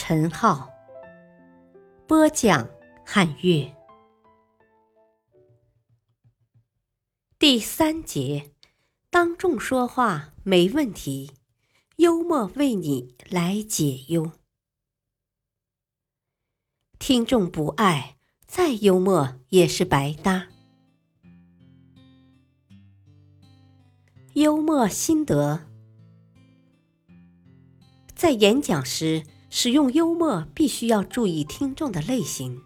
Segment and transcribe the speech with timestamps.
[0.00, 0.70] 陈浩，
[2.06, 2.70] 播讲
[3.04, 3.68] 汉乐。
[7.36, 8.52] 第三节，
[9.10, 11.32] 当众说话没问题。
[11.96, 14.30] 幽默为你来解忧，
[17.00, 20.46] 听众不爱，再幽默也是白搭。
[24.34, 25.66] 幽默心得：
[28.14, 32.62] 在演讲时使用幽默，必须要注意听众的类型。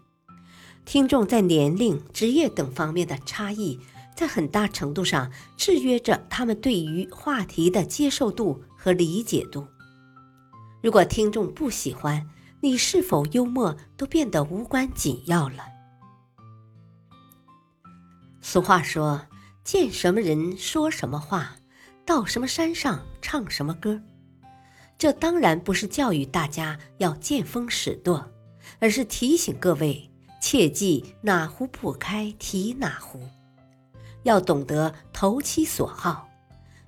[0.85, 3.79] 听众在年龄、职业等方面的差异，
[4.15, 8.63] 在很大程度上制约着他们对于话题的接受度。
[8.83, 9.65] 和理解度。
[10.81, 12.27] 如果听众不喜欢
[12.59, 15.63] 你是否幽默，都变得无关紧要了。
[18.41, 19.25] 俗话说
[19.63, 21.55] ：“见什么人说什么话，
[22.05, 24.01] 到什么山上唱什么歌。”
[24.97, 28.25] 这当然不是教育大家要见风使舵，
[28.79, 30.09] 而是提醒各位
[30.41, 33.19] 切记哪壶不开提哪壶，
[34.23, 36.29] 要懂得投其所好。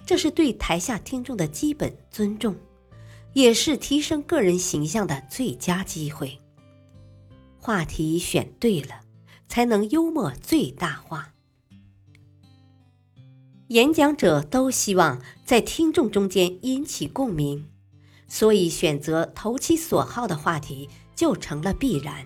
[0.05, 2.55] 这是对台下听众的基本尊重，
[3.33, 6.39] 也是提升个人形象的最佳机会。
[7.59, 9.01] 话题选对了，
[9.47, 11.33] 才能幽默最大化。
[13.69, 17.67] 演讲者都希望在听众中间引起共鸣，
[18.27, 22.25] 所以选择投其所好的话题就成了必然。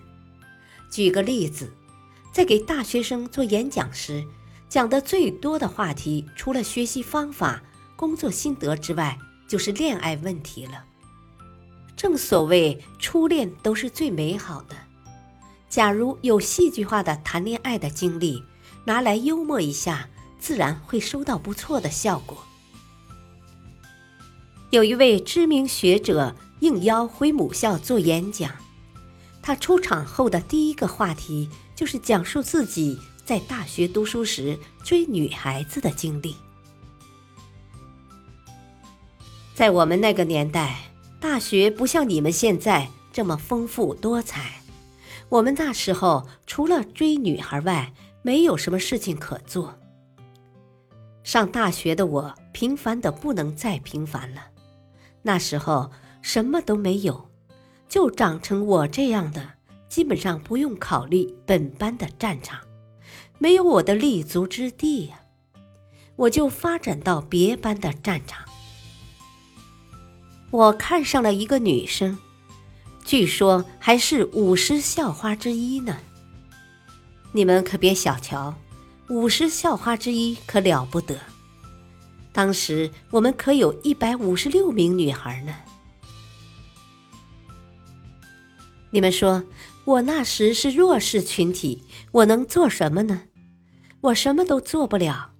[0.90, 1.72] 举个例子，
[2.32, 4.24] 在给大学生做演讲时，
[4.68, 7.62] 讲的最多的话题，除了学习方法。
[7.96, 10.86] 工作心得之外，就是恋爱问题了。
[11.94, 14.74] 正所谓初恋都是最美好的。
[15.68, 18.42] 假如有戏剧化的谈恋爱的经历，
[18.86, 20.08] 拿来幽默一下，
[20.38, 22.42] 自然会收到不错的效果。
[24.70, 28.52] 有一位知名学者应邀回母校做演讲，
[29.42, 36.36] 他出场后的第一个话题就是讲述自己在大学读书时追女孩子的经历。
[39.52, 44.62] 在我们那个年代，大学不像你们现在这么丰富多彩。
[45.28, 47.92] 我们那时候除了追女孩外，
[48.22, 49.74] 没有什么事情可做。
[51.24, 54.49] 上大学的我平凡的不能再平凡了。
[55.22, 55.90] 那时候
[56.22, 57.30] 什么都没有，
[57.88, 59.54] 就长成我这样的，
[59.88, 62.60] 基本上不用考虑本班的战场，
[63.38, 65.20] 没有我的立足之地呀。
[66.16, 68.44] 我就发展到别班的战场。
[70.50, 72.18] 我看上了一个女生，
[73.04, 75.96] 据说还是五十校花之一呢。
[77.32, 78.54] 你们可别小瞧，
[79.08, 81.16] 五十校花之一可了不得。
[82.32, 85.54] 当时我们可有一百五十六名女孩呢。
[88.90, 89.44] 你们说
[89.84, 93.22] 我那时是弱势群体，我能做什么呢？
[94.00, 95.32] 我什么都做不了。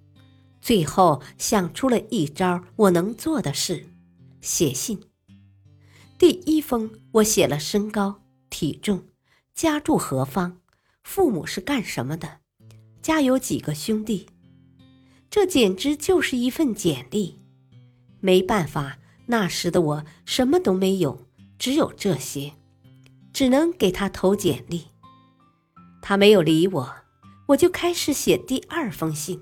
[0.61, 3.87] 最后想出了一招我能做的事。
[4.41, 5.01] 写信，
[6.17, 9.05] 第一封我写了身高、体重、
[9.53, 10.59] 家住何方、
[11.03, 12.39] 父母是干什么的、
[13.01, 14.27] 家有几个兄弟，
[15.31, 17.39] 这简直就是一份简历。
[18.19, 21.25] 没办法，那时的我什么都没有，
[21.57, 22.53] 只有这些，
[23.31, 24.87] 只能给他投简历。
[26.01, 26.95] 他没有理我，
[27.47, 29.41] 我就开始写第二封信。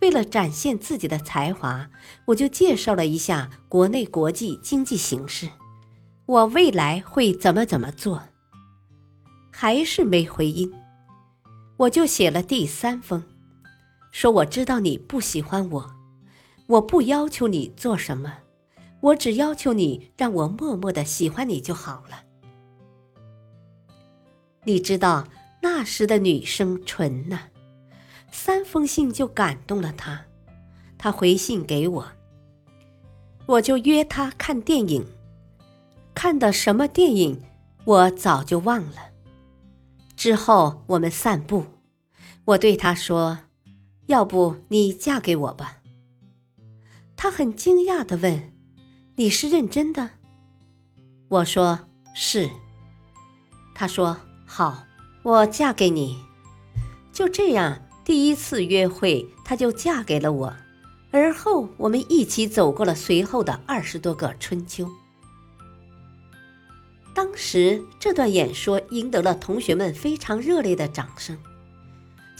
[0.00, 1.88] 为了展现自己的才华，
[2.24, 5.48] 我就介绍了一下国内国际经济形势，
[6.26, 8.24] 我未来会怎么怎么做。
[9.52, 10.72] 还是没回音，
[11.76, 13.22] 我就写了第三封，
[14.10, 15.90] 说我知道你不喜欢我，
[16.66, 18.38] 我不要求你做什么，
[19.00, 22.22] 我只要求你让我默默的喜欢你就好了。
[24.64, 25.26] 你知道
[25.62, 27.40] 那时的女生纯呐。
[28.32, 30.24] 三封信就感动了他，
[30.96, 32.06] 他回信给我，
[33.46, 35.04] 我就约他看电影，
[36.14, 37.42] 看的什么电影
[37.84, 39.10] 我早就忘了。
[40.14, 41.64] 之后我们散步，
[42.44, 43.38] 我对他说
[44.10, 45.78] ：“要不你嫁给我吧？”
[47.16, 48.52] 他很惊讶的问
[49.16, 50.10] ：“你是认真的？”
[51.28, 51.80] 我说
[52.14, 52.50] ：“是。”
[53.74, 54.84] 他说：“好，
[55.22, 56.18] 我嫁给你。”
[57.12, 60.56] 就这样，第一次约会，她就嫁给了我。
[61.12, 64.88] 而后，我们一起走过了随后的二十多个春秋。
[67.14, 71.36] 当时，这段演说赢得了同学们非常热烈的掌声。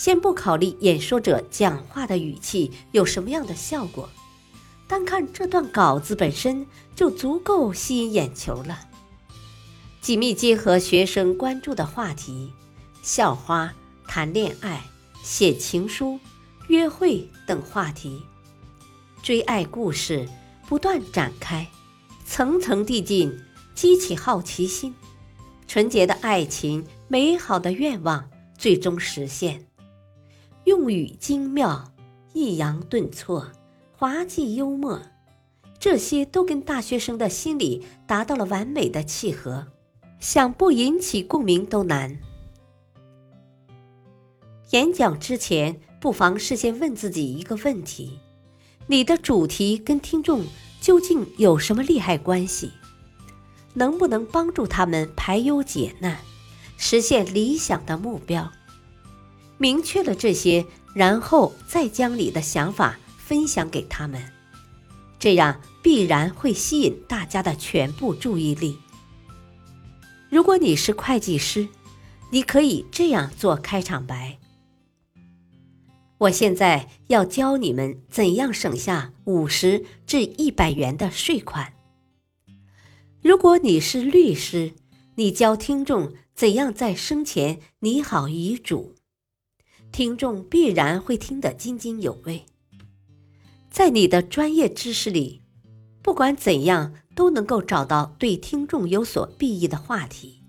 [0.01, 4.09] 先不考虑演说者讲话的语气有什么样的效果，
[4.89, 6.67] 单看这段稿子本身
[6.97, 8.89] 就足够吸引眼球了。
[10.01, 12.51] 紧密结合学生关注的话题，
[13.03, 13.75] 校花、
[14.09, 14.83] 谈恋爱、
[15.23, 16.19] 写情书、
[16.69, 18.23] 约会等话题，
[19.23, 20.27] 追爱故事
[20.67, 21.69] 不断展开，
[22.25, 23.39] 层层递进，
[23.75, 24.95] 激起好奇心，
[25.69, 29.67] 纯洁的爱情，美好的愿望最终实现。
[30.65, 31.93] 用语精妙，
[32.33, 33.47] 抑扬顿挫，
[33.97, 35.01] 滑稽幽默，
[35.79, 39.67] 这些都跟大学生的心理达到了完美的契合，
[40.19, 42.19] 想不引起共鸣都难。
[44.71, 48.21] 演讲之前，不妨事先问自己一个问题：
[48.87, 50.45] 你的主题跟听众
[50.81, 52.71] 究竟有什么利害关系？
[53.75, 56.19] 能不能帮助他们排忧解难，
[56.77, 58.53] 实现理想的目标？
[59.61, 60.65] 明确了这些，
[60.95, 64.19] 然后再将你的想法分享给他们，
[65.19, 68.79] 这样必然会吸引大家的全部注意力。
[70.31, 71.69] 如果你是会计师，
[72.31, 74.39] 你可以这样做开场白：
[76.17, 81.75] 我现在要教你们怎样省下五十至一百元的税款。
[83.21, 84.73] 如果你是律师，
[85.17, 88.95] 你教听众怎样在生前拟好遗嘱。
[89.93, 92.47] 听众必然会听得津津有味。
[93.71, 95.43] 在你的专业知识里，
[96.01, 100.43] 不管怎样都能够找到对听众有所裨益的话题。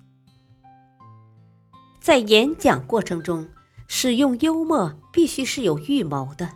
[2.00, 3.48] 在演讲过程中，
[3.88, 6.52] 使用幽默必须是有预谋的，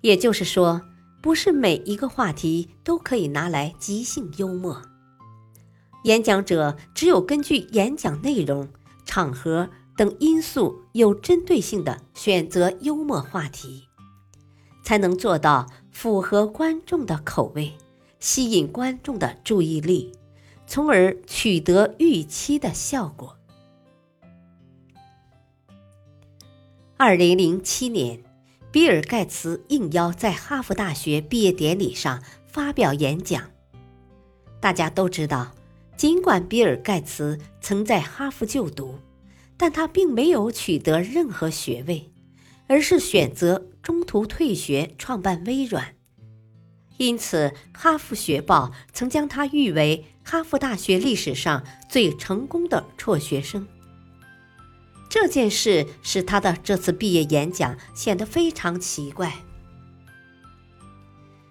[0.00, 0.82] 也就是说，
[1.20, 4.80] 不是每一个话题都可以拿来即兴幽默。
[6.04, 8.68] 演讲者只有根据演讲内容、
[9.04, 9.68] 场合。
[10.00, 13.86] 等因素有针对性的选择幽默话题，
[14.82, 17.74] 才能做到符合观众的口味，
[18.18, 20.10] 吸引观众的注意力，
[20.66, 23.36] 从而取得预期的效果。
[26.96, 28.24] 二零零七年，
[28.72, 33.50] 比尔·盖茨应邀在哈佛大学毕业典礼上发表演讲。
[34.60, 35.52] 大家都知道，
[35.94, 38.98] 尽管比尔·盖茨曾在哈佛就读。
[39.60, 42.10] 但他并没有取得任何学位，
[42.66, 45.96] 而是选择中途退学创办微软。
[46.96, 47.48] 因此，
[47.78, 53.68] 《哈佛学报》曾将他誉为哈佛大学历史上最成功的辍学生。
[55.10, 59.44] 这件事使他的这次毕业演讲显得非常奇怪。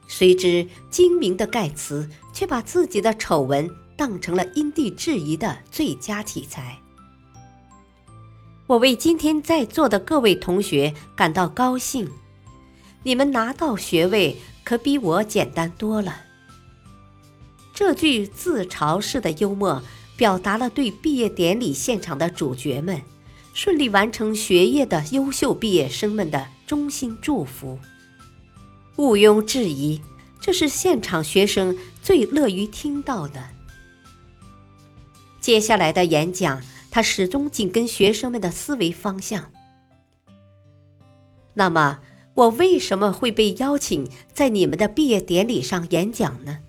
[0.08, 6.80] 谁知，精明的盖茨却把自己的丑闻当成了因地制宜的最佳题材。
[8.69, 12.07] 我为今天在座的各位同学感到高兴，
[13.01, 16.21] 你们拿到学位可比我简单多了。
[17.74, 19.82] 这句自嘲式的幽默，
[20.15, 23.01] 表达了对毕业典礼现场的主角们
[23.55, 27.79] 顺利完成学业的优秀毕业生们的衷心祝福。
[28.98, 30.00] 毋庸置疑，
[30.39, 33.44] 这是现场学生最乐于听到的。
[35.41, 36.62] 接下来的演讲。
[36.91, 39.51] 他始终紧跟学生们的思维方向。
[41.53, 42.00] 那么，
[42.36, 46.60] 我为什么会被邀请在你们的毕业典礼上演讲呢？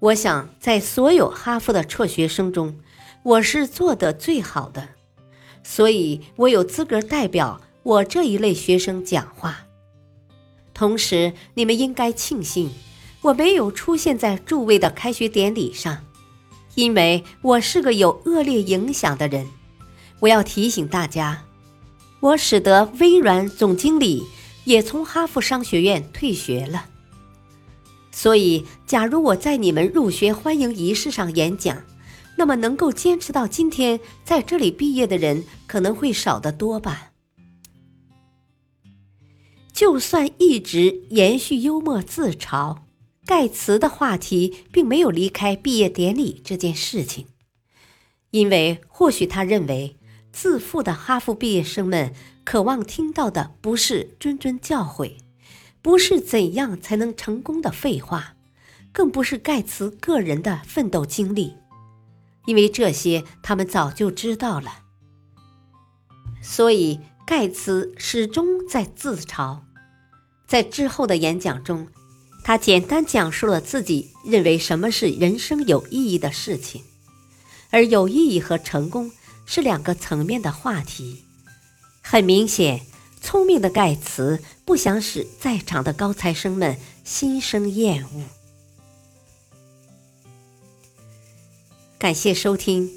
[0.00, 2.78] 我想，在所有哈佛的辍学生中，
[3.22, 4.88] 我是做的最好的，
[5.62, 9.66] 所以我有资格代表我这一类学生讲话。
[10.74, 12.70] 同时，你们应该庆幸
[13.22, 16.04] 我没有出现在诸位的开学典礼上。
[16.74, 19.46] 因为我是个有恶劣影响的人，
[20.20, 21.44] 我要提醒大家，
[22.20, 24.24] 我使得微软总经理
[24.64, 26.86] 也从哈佛商学院退学了。
[28.10, 31.82] 所以，假如我在你们入学欢迎仪式上演讲，
[32.36, 37.10] 那么能够坚持到今天在这里毕业的人可能会少得多吧。
[39.72, 42.76] 就算一直延续幽默自嘲。
[43.24, 47.26] 盖茨的话题并没有离开毕业典礼这件事情，
[48.30, 49.96] 因为或许他认为
[50.32, 52.12] 自负的哈佛毕业生们
[52.44, 55.18] 渴望听到的不是谆谆教诲，
[55.80, 58.34] 不是怎样才能成功的废话，
[58.90, 61.54] 更不是盖茨个人的奋斗经历。
[62.46, 64.80] 因为这些他们早就知道了。
[66.42, 69.60] 所以盖茨始终在自嘲。
[70.44, 71.86] 在之后的演讲中，
[72.44, 76.82] 他简单讲述了自己认为什么是人生有意义的事情，
[77.70, 79.12] 而有意义和成功
[79.46, 81.24] 是两个层面的话题。
[82.00, 82.84] 很明显，
[83.20, 88.24] 聪明的盖茨不想使在场的高材生们心生厌恶。
[91.96, 92.90] 感谢收听，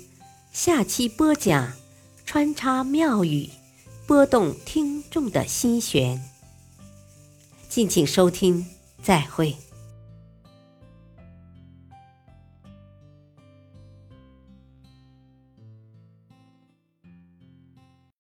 [0.51, 1.73] 下期播讲
[2.25, 3.51] 穿插妙语，
[4.07, 6.19] 拨动听众的心弦。
[7.69, 8.65] 敬请收听，
[9.05, 9.64] 再会。